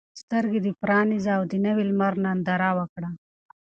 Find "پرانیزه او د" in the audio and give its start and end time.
0.81-1.53